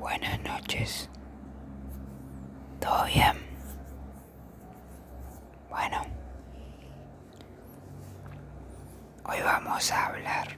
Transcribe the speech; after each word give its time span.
Buenas 0.00 0.40
noches. 0.40 1.10
¿Todo 2.80 3.04
bien? 3.04 3.36
Bueno. 5.68 6.06
Hoy 9.26 9.36
vamos 9.44 9.92
a 9.92 10.06
hablar 10.06 10.48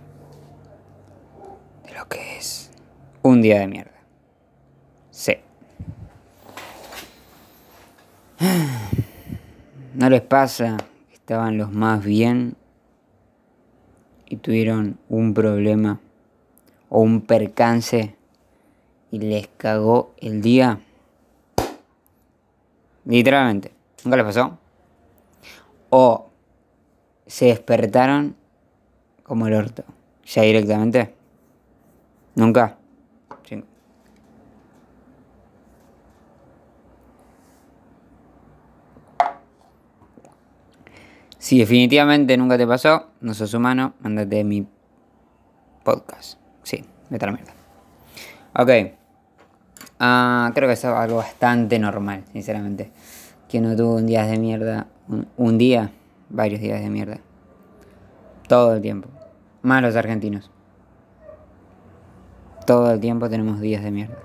de 1.84 1.92
lo 1.92 2.08
que 2.08 2.38
es 2.38 2.70
un 3.22 3.42
día 3.42 3.58
de 3.58 3.66
mierda. 3.66 3.90
Sí. 5.10 5.36
¿No 9.94 10.08
les 10.08 10.22
pasa? 10.22 10.76
Estaban 11.12 11.58
los 11.58 11.72
más 11.72 12.04
bien 12.04 12.54
y 14.26 14.36
tuvieron 14.36 15.00
un 15.08 15.34
problema 15.34 15.98
o 16.88 17.00
un 17.00 17.22
percance 17.22 18.14
y 19.12 19.18
les 19.18 19.46
cagó 19.58 20.14
el 20.16 20.40
día. 20.40 20.80
Literalmente. 23.04 23.72
¿Nunca 24.04 24.16
les 24.16 24.26
pasó? 24.26 24.58
O 25.90 26.30
se 27.26 27.46
despertaron 27.46 28.34
como 29.22 29.46
el 29.46 29.54
orto. 29.54 29.84
Ya 30.24 30.42
directamente. 30.42 31.14
¿Nunca? 32.34 32.78
Sí. 33.44 33.62
Si 41.38 41.58
definitivamente 41.58 42.34
nunca 42.38 42.56
te 42.56 42.66
pasó, 42.66 43.10
no 43.20 43.34
sos 43.34 43.52
humano, 43.52 43.92
mándate 44.00 44.42
mi 44.42 44.66
podcast. 45.84 46.38
Sí, 46.62 46.82
a 47.10 47.26
la 47.26 47.32
mierda. 47.32 47.52
Ok. 48.54 49.01
Ah, 50.04 50.50
creo 50.52 50.68
que 50.68 50.72
es 50.72 50.84
algo 50.84 51.18
bastante 51.18 51.78
normal, 51.78 52.24
sinceramente. 52.32 52.90
Que 53.48 53.60
no 53.60 53.76
tuvo 53.76 53.94
un 53.94 54.06
día 54.06 54.26
de 54.26 54.36
mierda. 54.36 54.88
Un, 55.36 55.58
día, 55.58 55.92
varios 56.28 56.60
días 56.60 56.82
de 56.82 56.90
mierda. 56.90 57.18
Todo 58.48 58.74
el 58.74 58.82
tiempo. 58.82 59.08
Más 59.62 59.80
los 59.80 59.94
argentinos. 59.94 60.50
Todo 62.66 62.90
el 62.90 62.98
tiempo 62.98 63.30
tenemos 63.30 63.60
días 63.60 63.84
de 63.84 63.92
mierda. 63.92 64.18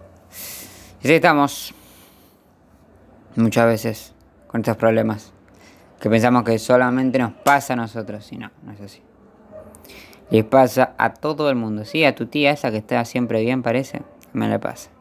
Y 1.04 1.06
así 1.06 1.14
estamos. 1.14 1.76
Muchas 3.36 3.68
veces 3.68 4.14
con 4.48 4.62
estos 4.62 4.78
problemas. 4.78 5.32
Que 6.00 6.10
pensamos 6.10 6.42
que 6.42 6.58
solamente 6.58 7.20
nos 7.20 7.34
pasa 7.34 7.74
a 7.74 7.76
nosotros. 7.76 8.32
Y 8.32 8.38
no, 8.40 8.50
no 8.64 8.72
es 8.72 8.82
así. 8.82 9.04
Les 10.32 10.44
pasa 10.44 10.96
a 10.98 11.14
todo 11.14 11.52
el 11.52 11.56
mundo. 11.56 11.86
Sí, 11.86 12.04
a 12.04 12.16
tu 12.16 12.26
tía 12.26 12.50
esa 12.50 12.72
que 12.72 12.78
está 12.78 13.06
siempre 13.06 13.42
bien, 13.42 13.62
parece. 13.62 14.02
Me 14.34 14.50
le 14.50 14.58
pasa. 14.58 14.97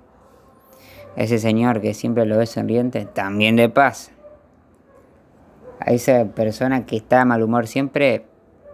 Ese 1.17 1.39
señor 1.39 1.81
que 1.81 1.95
siempre 1.95 2.27
lo 2.27 2.37
ve 2.37 2.47
sonriente, 2.47 3.07
también 3.07 3.57
le 3.57 3.71
pasa. 3.71 4.13
A 5.81 5.91
esa 5.93 6.27
persona 6.27 6.85
que 6.85 6.97
está 6.97 7.21
de 7.21 7.25
mal 7.25 7.43
humor 7.43 7.67
siempre, 7.67 8.27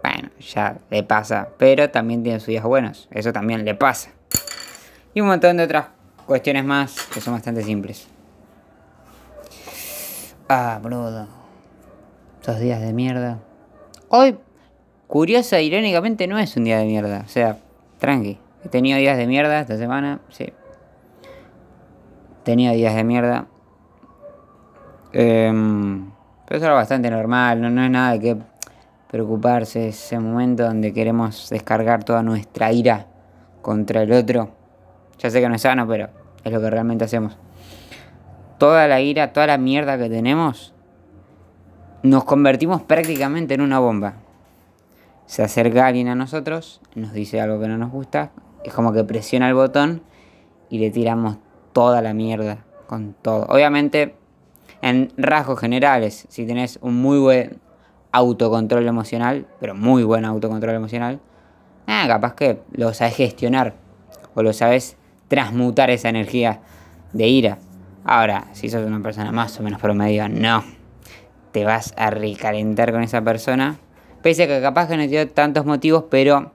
bueno, 0.03 0.29
ya 0.39 0.77
le 0.89 1.03
pasa. 1.03 1.49
Pero 1.57 1.89
también 1.89 2.21
tiene 2.21 2.39
sus 2.39 2.47
días 2.47 2.63
buenos. 2.63 3.07
Eso 3.11 3.31
también 3.31 3.63
le 3.63 3.75
pasa. 3.75 4.11
Y 5.13 5.21
un 5.21 5.27
montón 5.27 5.57
de 5.57 5.63
otras 5.63 5.87
cuestiones 6.25 6.65
más 6.65 7.07
que 7.13 7.21
son 7.21 7.33
bastante 7.33 7.63
simples. 7.63 8.07
Ah, 10.49 10.79
brudo. 10.83 11.27
Esos 12.41 12.59
días 12.59 12.81
de 12.81 12.91
mierda. 12.91 13.39
Hoy 14.09 14.37
curiosa, 15.07 15.61
irónicamente, 15.61 16.27
no 16.27 16.37
es 16.37 16.57
un 16.57 16.65
día 16.65 16.77
de 16.77 16.85
mierda. 16.85 17.23
O 17.25 17.29
sea, 17.29 17.57
tranqui. 17.99 18.37
He 18.65 18.69
tenido 18.69 18.97
días 18.97 19.17
de 19.17 19.27
mierda 19.27 19.61
esta 19.61 19.77
semana, 19.77 20.19
sí. 20.29 20.51
Tenía 22.43 22.71
días 22.71 22.95
de 22.95 23.03
mierda. 23.03 23.47
Em, 25.11 26.11
pero 26.45 26.57
es 26.57 26.63
algo 26.63 26.75
bastante 26.75 27.09
normal, 27.09 27.61
no, 27.61 27.69
no 27.69 27.83
es 27.83 27.89
nada 27.89 28.13
de 28.13 28.19
que 28.19 28.37
preocuparse. 29.09 29.89
Ese 29.89 30.19
momento 30.19 30.63
donde 30.63 30.93
queremos 30.93 31.49
descargar 31.49 32.03
toda 32.03 32.23
nuestra 32.23 32.71
ira 32.71 33.07
contra 33.61 34.03
el 34.03 34.11
otro. 34.11 34.49
Ya 35.19 35.29
sé 35.29 35.39
que 35.39 35.49
no 35.49 35.55
es 35.55 35.61
sano, 35.61 35.87
pero 35.87 36.09
es 36.43 36.51
lo 36.51 36.59
que 36.59 36.69
realmente 36.69 37.05
hacemos. 37.05 37.37
Toda 38.57 38.87
la 38.87 39.01
ira, 39.01 39.33
toda 39.33 39.47
la 39.47 39.57
mierda 39.57 39.97
que 39.97 40.09
tenemos, 40.09 40.73
nos 42.01 42.23
convertimos 42.25 42.81
prácticamente 42.81 43.53
en 43.53 43.61
una 43.61 43.79
bomba 43.79 44.15
se 45.25 45.41
acerca 45.41 45.87
alguien 45.87 46.07
a 46.09 46.15
nosotros, 46.15 46.81
nos 46.95 47.13
dice 47.13 47.41
algo 47.41 47.59
que 47.59 47.67
no 47.67 47.77
nos 47.77 47.91
gusta, 47.91 48.31
es 48.63 48.73
como 48.73 48.93
que 48.93 49.03
presiona 49.03 49.47
el 49.47 49.55
botón 49.55 50.01
y 50.69 50.79
le 50.79 50.91
tiramos 50.91 51.37
toda 51.73 52.01
la 52.01 52.13
mierda 52.13 52.63
con 52.87 53.13
todo. 53.13 53.45
Obviamente, 53.49 54.15
en 54.81 55.11
rasgos 55.17 55.59
generales, 55.59 56.25
si 56.29 56.45
tenés 56.45 56.79
un 56.81 56.95
muy 56.95 57.19
buen 57.19 57.59
autocontrol 58.11 58.87
emocional, 58.87 59.47
pero 59.59 59.75
muy 59.75 60.03
buen 60.03 60.25
autocontrol 60.25 60.75
emocional, 60.75 61.19
eh, 61.87 62.03
capaz 62.07 62.35
que 62.35 62.61
lo 62.71 62.93
sabes 62.93 63.15
gestionar 63.15 63.73
o 64.35 64.43
lo 64.43 64.53
sabes 64.53 64.97
transmutar 65.27 65.89
esa 65.89 66.09
energía 66.09 66.61
de 67.11 67.27
ira. 67.27 67.57
Ahora, 68.05 68.45
si 68.53 68.69
sos 68.69 68.85
una 68.85 69.01
persona 69.01 69.31
más 69.31 69.59
o 69.59 69.63
menos 69.63 69.81
promedio, 69.81 70.29
no. 70.29 70.63
Te 71.51 71.65
vas 71.65 71.93
a 71.97 72.09
recalentar 72.09 72.91
con 72.91 73.03
esa 73.03 73.21
persona 73.21 73.77
Pese 74.23 74.43
a 74.43 74.47
que 74.47 74.61
capaz 74.61 74.87
que 74.87 74.95
no 74.95 75.03
te 75.03 75.09
dio 75.09 75.29
tantos 75.29 75.65
motivos, 75.65 76.05
pero 76.09 76.53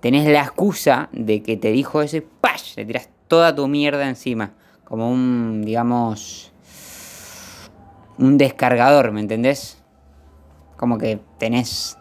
tenés 0.00 0.28
la 0.28 0.42
excusa 0.42 1.08
de 1.12 1.42
que 1.42 1.56
te 1.56 1.72
dijo 1.72 2.02
eso 2.02 2.18
y 2.18 2.20
¡pash! 2.20 2.76
Le 2.76 2.84
tiras 2.84 3.08
toda 3.28 3.54
tu 3.54 3.68
mierda 3.68 4.08
encima. 4.08 4.52
Como 4.84 5.10
un, 5.10 5.62
digamos, 5.64 6.52
un 8.18 8.38
descargador, 8.38 9.12
¿me 9.12 9.20
entendés? 9.20 9.78
Como 10.76 10.98
que 10.98 11.20
tenés 11.38 11.98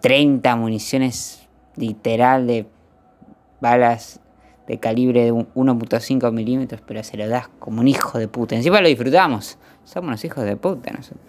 30 0.00 0.56
municiones 0.56 1.46
literal 1.76 2.46
de 2.46 2.66
balas 3.60 4.20
de 4.66 4.78
calibre 4.78 5.24
de 5.24 5.32
1.5 5.32 6.32
milímetros, 6.32 6.80
pero 6.86 7.02
se 7.02 7.16
lo 7.16 7.28
das 7.28 7.48
como 7.58 7.80
un 7.80 7.88
hijo 7.88 8.18
de 8.18 8.28
puta. 8.28 8.54
Encima 8.54 8.80
lo 8.80 8.88
disfrutamos. 8.88 9.58
Somos 9.84 10.08
unos 10.08 10.24
hijos 10.24 10.44
de 10.44 10.56
puta 10.56 10.92
nosotros. 10.92 11.22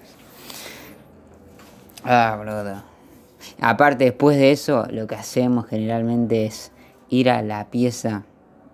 Ah, 2.03 2.35
boludo. 2.37 2.83
Aparte, 3.59 4.05
después 4.05 4.37
de 4.37 4.51
eso, 4.51 4.85
lo 4.89 5.07
que 5.07 5.15
hacemos 5.15 5.67
generalmente 5.67 6.45
es 6.45 6.71
ir 7.09 7.29
a 7.29 7.41
la 7.41 7.69
pieza 7.69 8.23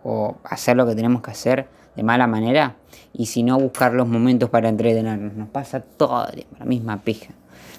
o 0.03 0.37
hacer 0.43 0.77
lo 0.77 0.85
que 0.85 0.95
tenemos 0.95 1.21
que 1.21 1.31
hacer 1.31 1.67
de 1.95 2.03
mala 2.03 2.27
manera 2.27 2.75
y 3.13 3.25
si 3.25 3.43
no, 3.43 3.59
buscar 3.59 3.93
los 3.93 4.07
momentos 4.07 4.49
para 4.49 4.69
entretenernos. 4.69 5.33
Nos 5.33 5.49
pasa 5.49 5.81
todo 5.81 6.27
el 6.27 6.35
tiempo, 6.35 6.55
la 6.59 6.65
misma 6.65 6.97
pija. 7.01 7.33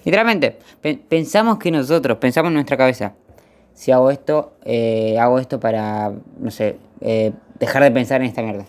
Literalmente, 0.04 0.58
pensamos 1.08 1.58
que 1.58 1.70
nosotros, 1.70 2.18
pensamos 2.18 2.48
en 2.48 2.54
nuestra 2.54 2.76
cabeza, 2.76 3.14
si 3.74 3.92
hago 3.92 4.10
esto, 4.10 4.54
eh, 4.64 5.18
hago 5.18 5.38
esto 5.38 5.60
para, 5.60 6.12
no 6.38 6.50
sé, 6.50 6.76
eh, 7.00 7.32
dejar 7.58 7.82
de 7.82 7.90
pensar 7.90 8.20
en 8.20 8.26
esta 8.26 8.42
mierda. 8.42 8.64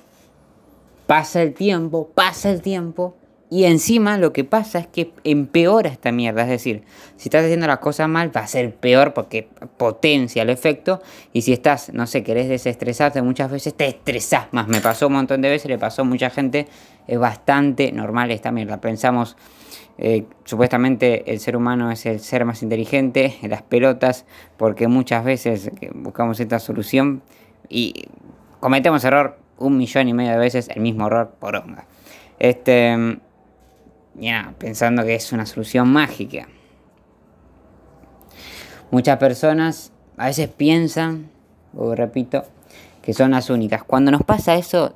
Pasa 1.08 1.42
el 1.42 1.54
tiempo, 1.54 2.10
pasa 2.14 2.50
el 2.50 2.62
tiempo 2.62 3.16
y 3.54 3.66
encima 3.66 4.18
lo 4.18 4.32
que 4.32 4.46
pasa 4.46 4.80
es 4.80 4.88
que 4.88 5.12
empeora 5.26 5.90
esta 5.90 6.14
mierda. 6.14 6.44
Es 6.44 6.48
decir, 6.48 6.84
si 7.18 7.28
estás 7.28 7.44
haciendo 7.44 7.68
las 7.68 7.80
cosas 7.80 8.08
mal, 8.08 8.34
va 8.34 8.40
a 8.40 8.48
ser 8.48 8.74
peor 8.74 9.14
porque 9.14 9.50
potencia 9.76 10.44
el 10.44 10.50
efecto. 10.50 11.02
Y 11.34 11.42
si 11.42 11.52
estás, 11.52 11.92
no 11.94 12.08
sé, 12.08 12.24
querés 12.24 12.48
desestresarte 12.48 13.22
muchas 13.22 13.52
veces, 13.52 13.74
te 13.74 13.88
estresás 13.90 14.48
más. 14.54 14.70
Me 14.70 14.80
pasó 14.80 15.08
un 15.08 15.14
montón 15.16 15.42
de 15.42 15.50
veces, 15.50 15.70
le 15.70 15.78
pasó 15.78 16.04
a 16.04 16.06
mucha 16.06 16.30
gente. 16.30 16.70
Es 17.08 17.20
bastante 17.20 17.92
normal 17.92 18.32
esta 18.32 18.54
mierda. 18.54 18.80
Pensamos, 18.80 19.36
eh, 19.98 20.24
supuestamente 20.46 21.30
el 21.30 21.42
ser 21.42 21.58
humano 21.58 21.92
es 21.92 22.06
el 22.06 22.22
ser 22.22 22.46
más 22.46 22.64
inteligente, 22.64 23.36
en 23.42 23.50
las 23.50 23.64
pelotas, 23.64 24.26
porque 24.56 24.88
muchas 24.88 25.26
veces 25.26 25.72
buscamos 25.94 26.40
esta 26.40 26.58
solución 26.60 27.22
y 27.68 28.06
cometemos 28.62 29.04
error 29.04 29.38
un 29.58 29.76
millón 29.76 30.08
y 30.08 30.14
medio 30.14 30.32
de 30.32 30.38
veces, 30.38 30.70
el 30.70 30.82
mismo 30.82 31.08
error 31.08 31.36
por 31.38 31.58
onda. 31.58 31.86
Este 32.40 33.20
ya, 34.16 34.54
pensando 34.58 35.04
que 35.04 35.16
es 35.16 35.32
una 35.32 35.46
solución 35.46 35.92
mágica. 35.92 36.48
Muchas 38.92 39.18
personas 39.18 39.92
a 40.18 40.26
veces 40.26 40.50
piensan, 40.50 41.30
o 41.76 41.96
repito, 41.96 42.44
que 43.02 43.14
son 43.14 43.32
las 43.32 43.50
únicas. 43.50 43.84
Cuando 43.84 44.12
nos 44.12 44.24
pasa 44.24 44.56
eso, 44.56 44.96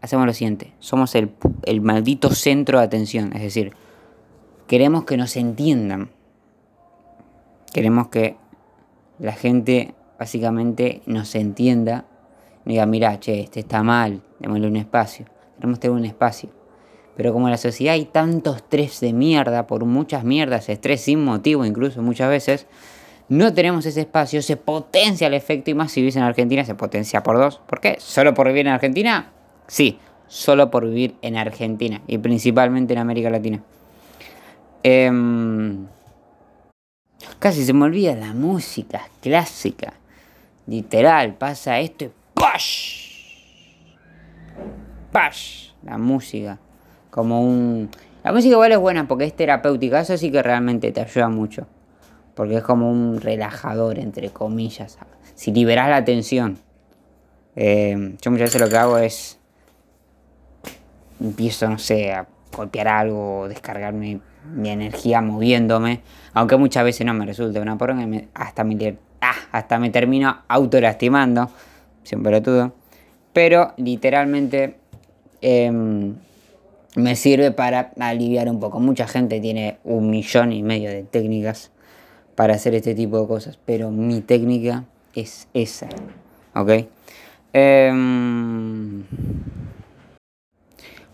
hacemos 0.00 0.26
lo 0.26 0.32
siguiente. 0.32 0.72
Somos 0.78 1.14
el, 1.14 1.30
el 1.64 1.80
maldito 1.80 2.30
centro 2.30 2.78
de 2.78 2.84
atención. 2.84 3.32
Es 3.34 3.42
decir, 3.42 3.74
queremos 4.66 5.04
que 5.04 5.16
nos 5.16 5.36
entiendan. 5.36 6.10
Queremos 7.72 8.08
que 8.08 8.36
la 9.18 9.32
gente 9.32 9.94
básicamente 10.18 11.02
nos 11.06 11.34
entienda. 11.34 12.06
Y 12.64 12.70
diga, 12.70 12.86
mira, 12.86 13.20
che, 13.20 13.40
este 13.40 13.60
está 13.60 13.82
mal, 13.82 14.22
démosle 14.40 14.66
un 14.66 14.76
espacio. 14.76 15.26
Queremos 15.56 15.78
tener 15.78 15.96
un 15.96 16.04
espacio. 16.04 16.55
Pero 17.16 17.32
como 17.32 17.46
en 17.46 17.52
la 17.52 17.58
sociedad 17.58 17.94
hay 17.94 18.04
tanto 18.04 18.54
estrés 18.54 19.00
de 19.00 19.12
mierda, 19.12 19.66
por 19.66 19.84
muchas 19.84 20.24
mierdas, 20.24 20.68
estrés 20.68 21.00
sin 21.00 21.24
motivo 21.24 21.64
incluso 21.64 22.02
muchas 22.02 22.28
veces, 22.28 22.66
no 23.28 23.52
tenemos 23.52 23.86
ese 23.86 24.02
espacio, 24.02 24.42
se 24.42 24.56
potencia 24.56 25.26
el 25.26 25.34
efecto 25.34 25.70
y 25.70 25.74
más 25.74 25.90
si 25.90 26.00
vivís 26.00 26.16
en 26.16 26.22
Argentina 26.22 26.64
se 26.64 26.74
potencia 26.74 27.22
por 27.22 27.38
dos. 27.38 27.60
¿Por 27.66 27.80
qué? 27.80 27.96
¿Solo 27.98 28.34
por 28.34 28.46
vivir 28.46 28.66
en 28.66 28.74
Argentina? 28.74 29.32
Sí, 29.66 29.98
solo 30.28 30.70
por 30.70 30.84
vivir 30.86 31.16
en 31.22 31.36
Argentina 31.36 32.02
y 32.06 32.18
principalmente 32.18 32.92
en 32.92 33.00
América 33.00 33.30
Latina. 33.30 33.62
Em, 34.82 35.86
casi 37.40 37.64
se 37.64 37.72
me 37.72 37.86
olvida 37.86 38.14
la 38.14 38.32
música 38.32 39.08
clásica. 39.20 39.94
Literal, 40.66 41.34
pasa 41.34 41.80
esto 41.80 42.04
y 42.04 42.10
¡pash! 42.34 43.06
¡pash! 45.10 45.70
La 45.82 45.98
música. 45.98 46.58
Como 47.16 47.40
un... 47.40 47.88
La 48.22 48.30
música 48.30 48.52
igual 48.52 48.72
es 48.72 48.78
buena 48.78 49.08
porque 49.08 49.24
es 49.24 49.34
terapéutica, 49.34 50.00
eso 50.00 50.18
sí 50.18 50.30
que 50.30 50.42
realmente 50.42 50.92
te 50.92 51.00
ayuda 51.00 51.30
mucho. 51.30 51.66
Porque 52.34 52.58
es 52.58 52.62
como 52.62 52.90
un 52.92 53.22
relajador, 53.22 53.98
entre 53.98 54.28
comillas. 54.28 54.98
Si 55.34 55.50
liberas 55.50 55.88
la 55.88 56.04
tensión. 56.04 56.58
Em, 57.54 58.18
yo 58.20 58.30
muchas 58.30 58.48
veces 58.48 58.60
lo 58.60 58.68
que 58.68 58.76
hago 58.76 58.98
es... 58.98 59.38
Empiezo, 61.18 61.70
no 61.70 61.78
sé, 61.78 62.12
a 62.12 62.26
golpear 62.54 62.86
algo, 62.86 63.48
descargar 63.48 63.94
mi, 63.94 64.20
energía 64.62 65.22
moviéndome, 65.22 66.02
aunque 66.34 66.58
muchas 66.58 66.84
veces 66.84 67.06
no 67.06 67.14
me 67.14 67.24
resulta 67.24 67.62
una 67.62 67.78
porra, 67.78 67.96
hasta, 68.34 68.62
me, 68.62 68.98
ah, 69.22 69.34
hasta 69.52 69.78
me 69.78 69.88
termino 69.88 70.42
autolastimando, 70.48 71.48
siempre 72.02 72.42
todo, 72.42 72.74
pero 73.32 73.72
literalmente 73.78 74.76
em, 75.40 76.14
me 76.96 77.14
sirve 77.14 77.52
para 77.52 77.92
aliviar 78.00 78.48
un 78.48 78.58
poco. 78.58 78.80
Mucha 78.80 79.06
gente 79.06 79.38
tiene 79.38 79.76
un 79.84 80.10
millón 80.10 80.52
y 80.52 80.62
medio 80.62 80.88
de 80.90 81.02
técnicas 81.04 81.70
para 82.34 82.54
hacer 82.54 82.74
este 82.74 82.94
tipo 82.94 83.20
de 83.20 83.28
cosas, 83.28 83.58
pero 83.64 83.90
mi 83.90 84.22
técnica 84.22 84.84
es 85.14 85.46
esa, 85.54 85.88
¿ok? 86.54 86.70
Em, 87.52 89.04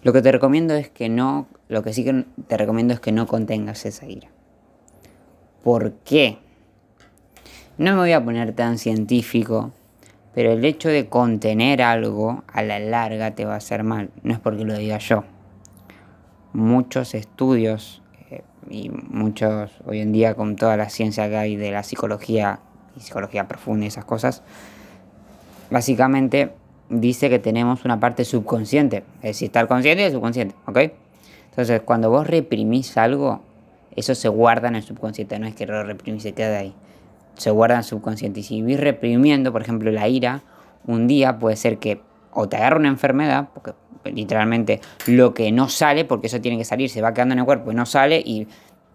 lo 0.02 0.12
que 0.12 0.22
te 0.22 0.32
recomiendo 0.32 0.74
es 0.74 0.88
que 0.88 1.08
no, 1.08 1.46
lo 1.68 1.82
que 1.82 1.92
sí 1.92 2.04
que 2.04 2.24
te 2.46 2.56
recomiendo 2.56 2.94
es 2.94 3.00
que 3.00 3.12
no 3.12 3.26
contengas 3.26 3.84
esa 3.84 4.06
ira. 4.06 4.28
¿Por 5.64 5.92
qué? 6.04 6.38
No 7.76 7.92
me 7.92 7.98
voy 7.98 8.12
a 8.12 8.24
poner 8.24 8.52
tan 8.52 8.78
científico, 8.78 9.72
pero 10.32 10.52
el 10.52 10.64
hecho 10.64 10.88
de 10.88 11.08
contener 11.08 11.82
algo 11.82 12.44
a 12.46 12.62
la 12.62 12.78
larga 12.78 13.32
te 13.32 13.44
va 13.44 13.54
a 13.54 13.58
hacer 13.58 13.82
mal. 13.82 14.10
No 14.22 14.32
es 14.32 14.40
porque 14.40 14.64
lo 14.64 14.76
diga 14.76 14.98
yo. 14.98 15.24
Muchos 16.52 17.14
estudios 17.14 18.02
eh, 18.30 18.42
y 18.68 18.90
muchos 18.90 19.70
hoy 19.86 20.00
en 20.00 20.12
día 20.12 20.34
con 20.34 20.56
toda 20.56 20.76
la 20.76 20.88
ciencia 20.90 21.28
que 21.28 21.36
hay 21.36 21.56
de 21.56 21.70
la 21.70 21.82
psicología 21.82 22.60
y 22.96 23.00
psicología 23.00 23.48
profunda 23.48 23.84
y 23.84 23.88
esas 23.88 24.04
cosas, 24.04 24.42
básicamente 25.70 26.52
dice 26.90 27.30
que 27.30 27.38
tenemos 27.38 27.84
una 27.84 27.98
parte 27.98 28.24
subconsciente. 28.24 29.04
Es 29.16 29.30
decir, 29.30 29.46
está 29.46 29.66
consciente 29.66 30.02
y 30.02 30.06
el 30.06 30.12
subconsciente, 30.12 30.54
¿ok? 30.66 30.78
Entonces, 31.50 31.80
cuando 31.82 32.10
vos 32.10 32.26
reprimís 32.26 32.96
algo, 32.96 33.40
eso 33.96 34.14
se 34.14 34.28
guarda 34.28 34.68
en 34.68 34.76
el 34.76 34.82
subconsciente, 34.82 35.38
no 35.38 35.46
es 35.46 35.54
que 35.54 35.66
lo 35.66 35.82
reprimís 35.84 36.24
y 36.24 36.32
queda 36.32 36.58
ahí. 36.58 36.74
Se 37.36 37.50
guarda 37.50 37.74
en 37.74 37.78
el 37.78 37.84
subconsciente. 37.84 38.40
Y 38.40 38.42
si 38.42 38.62
vivís 38.62 38.80
reprimiendo, 38.80 39.52
por 39.52 39.62
ejemplo, 39.62 39.90
la 39.90 40.08
ira, 40.08 40.42
un 40.86 41.06
día 41.06 41.38
puede 41.38 41.56
ser 41.56 41.78
que 41.78 42.00
o 42.32 42.48
te 42.48 42.56
agarre 42.56 42.78
una 42.78 42.88
enfermedad, 42.88 43.50
porque 43.52 43.72
literalmente 44.04 44.80
lo 45.06 45.34
que 45.34 45.52
no 45.52 45.68
sale, 45.68 46.04
porque 46.04 46.26
eso 46.26 46.40
tiene 46.40 46.58
que 46.58 46.64
salir, 46.64 46.90
se 46.90 47.02
va 47.02 47.12
quedando 47.14 47.32
en 47.34 47.40
el 47.40 47.44
cuerpo 47.44 47.72
y 47.72 47.74
no 47.74 47.86
sale 47.86 48.18
y 48.24 48.46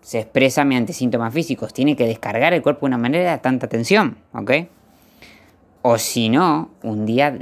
se 0.02 0.20
expresa 0.20 0.64
mediante 0.64 0.94
síntomas 0.94 1.34
físicos. 1.34 1.74
Tiene 1.74 1.96
que 1.96 2.06
descargar 2.06 2.54
el 2.54 2.62
cuerpo 2.62 2.82
de 2.82 2.88
una 2.88 2.98
manera 2.98 3.32
de 3.32 3.38
tanta 3.40 3.68
tensión, 3.68 4.18
¿ok? 4.34 4.52
O 5.82 5.98
si 5.98 6.28
no, 6.28 6.72
un 6.84 7.06
día 7.06 7.38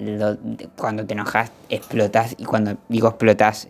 cuando 0.75 1.05
te 1.05 1.13
enojas 1.13 1.51
explotas. 1.69 2.35
Y 2.37 2.45
cuando 2.45 2.77
digo 2.89 3.07
explotas, 3.07 3.67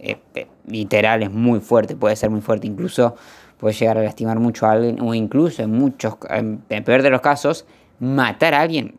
literal 0.67 1.23
es 1.23 1.31
muy 1.31 1.61
fuerte, 1.61 1.95
puede 1.95 2.15
ser 2.15 2.29
muy 2.29 2.41
fuerte. 2.41 2.67
Incluso 2.67 3.15
puede 3.57 3.73
llegar 3.73 3.97
a 3.97 4.03
lastimar 4.03 4.39
mucho 4.39 4.65
a 4.65 4.71
alguien. 4.71 4.99
O 5.01 5.13
incluso 5.13 5.63
en 5.63 5.71
muchos, 5.71 6.15
en 6.29 6.61
el 6.67 6.83
peor 6.83 7.03
de 7.03 7.09
los 7.09 7.21
casos, 7.21 7.65
matar 7.99 8.53
a 8.53 8.61
alguien 8.61 8.95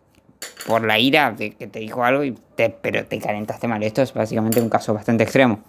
por 0.66 0.84
la 0.84 0.98
ira 0.98 1.32
de 1.32 1.52
que 1.52 1.66
te 1.66 1.78
dijo 1.78 2.04
algo 2.04 2.24
y 2.24 2.34
te, 2.54 2.70
pero 2.70 3.04
te 3.06 3.18
calentaste 3.18 3.68
mal. 3.68 3.82
Esto 3.82 4.02
es 4.02 4.12
básicamente 4.12 4.60
un 4.60 4.68
caso 4.68 4.92
bastante 4.94 5.24
extremo. 5.24 5.60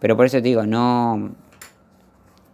Pero 0.00 0.16
por 0.16 0.26
eso 0.26 0.38
te 0.38 0.42
digo, 0.42 0.64
no, 0.66 1.30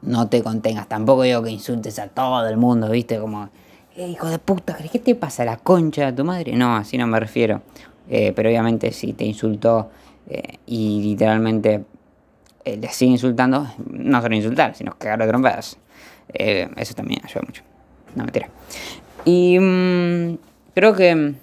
no 0.02 0.28
te 0.28 0.42
contengas. 0.42 0.88
Tampoco 0.88 1.22
digo 1.22 1.42
que 1.42 1.50
insultes 1.50 1.98
a 1.98 2.08
todo 2.08 2.46
el 2.48 2.56
mundo, 2.56 2.90
¿viste? 2.90 3.18
Como 3.18 3.50
eh, 3.96 4.08
hijo 4.08 4.28
de 4.28 4.38
puta, 4.38 4.76
¿qué 4.90 4.98
te 4.98 5.14
pasa 5.14 5.44
la 5.44 5.56
concha 5.56 6.06
de 6.06 6.12
tu 6.12 6.24
madre? 6.24 6.52
No, 6.52 6.76
así 6.76 6.96
no 6.96 7.06
me 7.06 7.18
refiero. 7.18 7.62
Eh, 8.08 8.32
pero 8.34 8.48
obviamente 8.48 8.92
si 8.92 9.12
te 9.12 9.24
insultó 9.24 9.90
eh, 10.28 10.58
y 10.66 11.02
literalmente 11.02 11.84
le 12.64 12.88
sigue 12.88 13.12
insultando, 13.12 13.66
no 13.90 14.22
solo 14.22 14.34
insultar, 14.34 14.74
sino 14.76 14.92
cagar 14.96 15.20
de 15.20 15.26
trompadas. 15.28 15.76
eso 16.28 16.94
también 16.94 17.20
ayuda 17.24 17.42
mucho. 17.44 17.62
No, 18.14 18.24
mentira. 18.24 18.48
Y 19.24 19.58
mm, 19.58 20.38
creo 20.74 20.94
que 20.94 21.34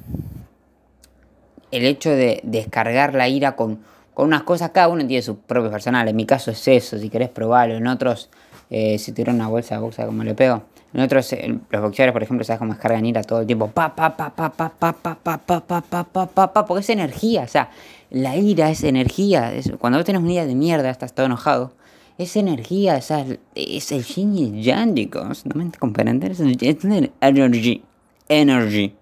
el 1.72 1.86
hecho 1.86 2.10
de 2.10 2.42
descargar 2.44 3.14
la 3.14 3.28
ira 3.28 3.56
con, 3.56 3.80
con 4.14 4.28
unas 4.28 4.44
cosas, 4.44 4.72
cada 4.72 4.88
uno 4.88 5.06
tiene 5.06 5.22
sus 5.22 5.38
propios 5.38 5.72
personales. 5.72 6.12
En 6.12 6.16
mi 6.16 6.26
caso 6.26 6.52
es 6.52 6.68
eso, 6.68 6.98
si 6.98 7.10
querés 7.10 7.30
probarlo. 7.30 7.76
En 7.76 7.88
otros, 7.88 8.30
si 8.70 9.12
tiro 9.12 9.34
una 9.34 9.48
bolsa 9.48 9.76
de 9.76 9.82
boxa 9.82 10.06
como 10.06 10.24
le 10.24 10.34
pego. 10.34 10.64
En 10.94 11.02
otros, 11.02 11.36
los 11.70 11.82
boxeadores, 11.82 12.14
por 12.14 12.24
ejemplo, 12.24 12.44
sabes 12.46 12.60
cómo 12.60 12.74
descargan 12.74 13.06
ira 13.06 13.22
todo 13.22 13.42
el 13.42 13.46
tiempo. 13.46 13.68
Pa, 13.68 13.94
pa, 13.94 14.16
pa, 14.16 14.34
pa, 14.34 14.50
pa, 14.50 14.70
pa, 14.70 14.94
pa, 14.94 15.16
pa, 15.16 15.38
pa, 15.38 15.62
pa, 15.62 15.82
pa, 15.82 16.04
pa, 16.04 16.26
pa, 16.28 16.54
pa, 16.54 16.66
porque 16.66 16.82
es 16.82 16.90
energía. 16.90 17.44
O 17.44 17.48
sea, 17.48 17.70
la 18.10 18.36
ira 18.38 18.70
es 18.72 18.84
energía. 18.84 19.54
cuando 19.80 20.00
vos 20.00 20.06
tenés 20.06 20.22
un 20.22 20.28
día 20.28 20.46
de 20.46 20.56
mierda, 20.56 20.90
estás 20.90 21.14
todo 21.14 21.26
enojado. 21.26 21.74
Es 22.18 22.36
energía, 22.36 22.96
o 22.96 23.02
sea, 23.02 23.26
es 23.54 23.92
el 23.92 24.04
yin 24.04 24.36
y 24.36 24.64
yang, 24.64 24.96
chicos. 24.96 25.46
¿No 25.46 25.64
me 25.64 25.70
comprenden? 25.78 26.32
Es 26.32 26.40
energy. 26.40 27.84
Energy. 28.30 28.96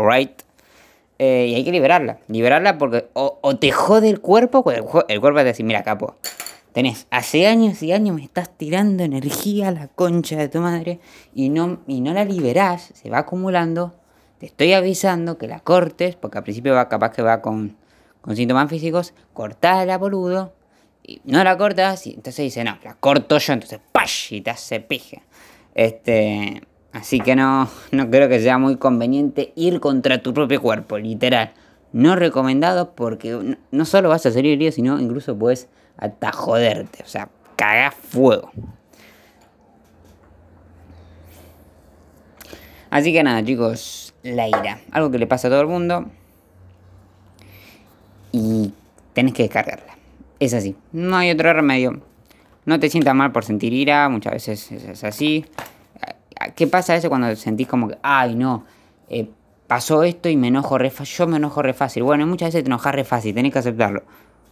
Alright. 0.00 0.42
Eh, 1.18 1.48
y 1.50 1.54
hay 1.54 1.64
que 1.64 1.72
liberarla. 1.72 2.18
Liberarla 2.28 2.78
porque 2.78 3.08
o, 3.12 3.56
te 3.56 3.72
jode 3.72 4.08
el 4.08 4.20
cuerpo, 4.20 4.64
el, 4.70 4.84
el 5.08 5.20
cuerpo 5.20 5.38
te 5.40 5.44
dice, 5.44 5.62
mira, 5.62 5.82
capo 5.82 6.16
Tenés, 6.72 7.08
hace 7.10 7.48
años 7.48 7.82
y 7.82 7.92
años 7.92 8.14
me 8.14 8.22
estás 8.22 8.56
tirando 8.56 9.02
energía 9.02 9.68
a 9.68 9.72
la 9.72 9.88
concha 9.88 10.36
de 10.36 10.48
tu 10.48 10.60
madre 10.60 11.00
y 11.34 11.48
no, 11.48 11.80
y 11.88 12.00
no 12.00 12.14
la 12.14 12.24
liberás, 12.24 12.92
se 12.94 13.10
va 13.10 13.18
acumulando. 13.18 13.92
Te 14.38 14.46
estoy 14.46 14.72
avisando 14.72 15.36
que 15.36 15.48
la 15.48 15.60
cortes, 15.60 16.14
porque 16.14 16.38
al 16.38 16.44
principio 16.44 16.72
va 16.74 16.88
capaz 16.88 17.10
que 17.10 17.22
va 17.22 17.42
con, 17.42 17.76
con 18.20 18.36
síntomas 18.36 18.70
físicos, 18.70 19.14
cortala, 19.34 19.98
boludo. 19.98 20.54
Y 21.02 21.20
no 21.24 21.42
la 21.42 21.58
cortas, 21.58 22.06
y 22.06 22.10
entonces 22.14 22.44
dice, 22.44 22.62
no, 22.62 22.78
la 22.84 22.94
corto 22.94 23.36
yo, 23.38 23.52
entonces 23.52 23.80
¡pash! 23.90 24.32
y 24.32 24.40
te 24.40 24.50
hace 24.50 24.78
pija. 24.80 25.22
Este, 25.74 26.62
así 26.92 27.20
que 27.20 27.36
no, 27.36 27.68
no 27.92 28.10
creo 28.10 28.28
que 28.28 28.40
sea 28.40 28.58
muy 28.58 28.76
conveniente 28.76 29.52
ir 29.56 29.80
contra 29.80 30.22
tu 30.22 30.34
propio 30.34 30.60
cuerpo, 30.60 30.98
literal. 30.98 31.52
No 31.92 32.16
recomendado 32.16 32.92
porque 32.92 33.56
no 33.70 33.84
solo 33.84 34.08
vas 34.08 34.24
a 34.26 34.30
salir 34.30 34.52
herido, 34.52 34.72
sino 34.72 35.00
incluso 35.00 35.36
puedes 35.36 35.68
hasta 35.96 36.32
joderte, 36.32 37.02
o 37.02 37.06
sea, 37.06 37.28
caga 37.56 37.90
fuego. 37.90 38.50
Así 42.90 43.12
que 43.12 43.22
nada, 43.22 43.44
chicos, 43.44 44.14
la 44.22 44.48
ira. 44.48 44.80
Algo 44.90 45.10
que 45.10 45.18
le 45.18 45.26
pasa 45.26 45.46
a 45.48 45.50
todo 45.50 45.60
el 45.60 45.68
mundo. 45.68 46.06
Y 48.32 48.72
tenés 49.12 49.32
que 49.32 49.44
descargarla. 49.44 49.96
Es 50.40 50.54
así. 50.54 50.76
No 50.92 51.16
hay 51.16 51.30
otro 51.30 51.52
remedio. 51.52 52.00
No 52.64 52.80
te 52.80 52.90
sientas 52.90 53.14
mal 53.14 53.30
por 53.30 53.44
sentir 53.44 53.72
ira. 53.72 54.08
Muchas 54.08 54.32
veces 54.32 54.72
es 54.72 55.04
así. 55.04 55.44
¿Qué 56.54 56.66
pasa 56.66 56.96
eso 56.96 57.08
cuando 57.08 57.34
sentís 57.36 57.68
como 57.68 57.88
que, 57.88 57.98
ay, 58.02 58.34
no, 58.34 58.64
eh, 59.08 59.28
pasó 59.66 60.02
esto 60.02 60.28
y 60.28 60.36
me 60.36 60.48
enojo 60.48 60.78
re 60.78 60.90
fácil? 60.90 61.16
Yo 61.16 61.26
me 61.26 61.36
enojo 61.36 61.62
re 61.62 61.74
fácil. 61.74 62.02
Bueno, 62.02 62.26
muchas 62.26 62.48
veces 62.48 62.64
te 62.64 62.68
enojas 62.68 62.94
re 62.94 63.04
fácil. 63.04 63.34
Tenés 63.34 63.52
que 63.52 63.58
aceptarlo. 63.58 64.02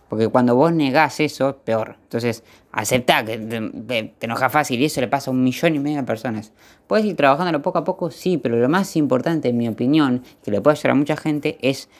Porque 0.09 0.29
cuando 0.29 0.55
vos 0.55 0.73
negás 0.73 1.21
eso, 1.21 1.59
peor. 1.65 1.97
Entonces, 2.03 2.43
aceptá 2.73 3.25
que 3.25 3.37
te, 3.39 4.15
enoja 4.21 4.49
fácil 4.49 4.81
y 4.81 4.87
eso 4.87 5.01
le 5.01 5.09
pasa 5.09 5.31
a 5.31 5.35
un 5.35 5.43
millón 5.43 5.75
y 5.75 5.79
medio 5.79 5.99
de 5.99 6.03
personas. 6.05 6.53
Puedes 6.87 7.05
ir 7.05 7.17
trabajándolo 7.17 7.61
poco 7.61 7.79
a 7.79 7.85
poco, 7.85 8.11
sí, 8.11 8.39
pero 8.39 8.57
lo 8.57 8.69
más 8.69 8.97
importante, 8.97 9.51
en 9.51 9.59
mi 9.59 9.69
opinión, 9.69 10.23
que 10.43 10.51
le 10.51 10.61
puede 10.63 10.79
ayudar 10.79 10.93
a 10.93 10.95
mucha 10.95 11.17
gente, 11.17 11.59
es 11.61 11.91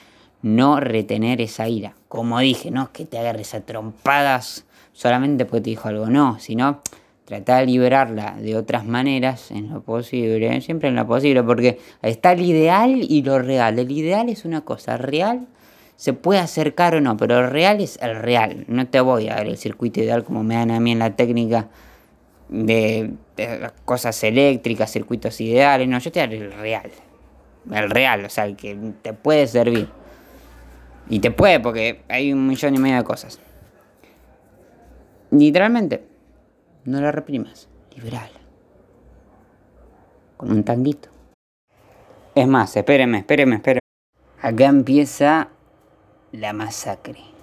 no 0.41 0.79
retener 0.79 1.39
esa 1.41 1.67
ira. 1.67 1.93
Como 2.07 2.39
dije, 2.39 2.71
no 2.71 2.83
es 2.83 2.89
que 2.89 3.05
te 3.05 3.19
agarres 3.19 3.53
a 3.53 3.61
trompadas 3.61 4.65
solamente 4.93 5.45
porque 5.45 5.61
te 5.61 5.69
dijo 5.69 5.87
algo, 5.87 6.07
no, 6.07 6.39
sino 6.39 6.81
Trata 7.29 7.59
de 7.59 7.67
liberarla 7.67 8.37
de 8.41 8.55
otras 8.57 8.85
maneras, 8.85 9.51
en 9.51 9.69
lo 9.69 9.83
posible, 9.83 10.61
siempre 10.61 10.89
en 10.89 10.95
lo 10.95 11.05
posible, 11.05 11.43
porque 11.43 11.77
está 12.01 12.31
el 12.31 12.41
ideal 12.41 13.05
y 13.07 13.21
lo 13.21 13.37
real. 13.37 13.77
El 13.77 13.91
ideal 13.91 14.29
es 14.29 14.45
una 14.45 14.61
cosa, 14.61 14.97
real 14.97 15.47
se 15.95 16.13
puede 16.13 16.39
acercar 16.39 16.95
o 16.95 17.01
no, 17.01 17.17
pero 17.17 17.37
el 17.37 17.51
real 17.51 17.81
es 17.81 17.99
el 18.01 18.15
real. 18.15 18.65
No 18.67 18.87
te 18.87 18.99
voy 18.99 19.29
a 19.29 19.35
dar 19.35 19.45
el 19.45 19.57
circuito 19.57 19.99
ideal 19.99 20.23
como 20.23 20.43
me 20.43 20.55
dan 20.55 20.71
a 20.71 20.79
mí 20.79 20.93
en 20.93 20.97
la 20.99 21.15
técnica 21.15 21.67
de, 22.47 23.11
de 23.37 23.69
cosas 23.85 24.23
eléctricas, 24.23 24.91
circuitos 24.91 25.39
ideales. 25.39 25.87
No, 25.87 25.99
yo 25.99 26.11
te 26.11 26.21
daré 26.21 26.37
el 26.37 26.51
real. 26.51 26.89
El 27.69 27.91
real, 27.91 28.25
o 28.25 28.29
sea, 28.29 28.45
el 28.45 28.55
que 28.55 28.75
te 29.03 29.13
puede 29.13 29.45
servir. 29.45 29.87
Y 31.09 31.19
te 31.19 31.29
puede, 31.29 31.59
porque 31.59 32.01
hay 32.07 32.33
un 32.33 32.47
millón 32.47 32.73
y 32.73 32.79
medio 32.79 32.95
de 32.95 33.03
cosas. 33.03 33.39
Literalmente. 35.29 36.08
No 36.85 37.01
la 37.01 37.11
reprimas, 37.11 37.67
liberala. 37.95 38.39
Con 40.37 40.51
un 40.51 40.63
tanguito. 40.63 41.09
Es 42.35 42.47
más, 42.47 42.75
espéreme, 42.75 43.19
espéreme, 43.19 43.55
espéreme. 43.55 43.79
Acá 44.41 44.65
empieza 44.65 45.49
la 46.31 46.53
masacre. 46.53 47.38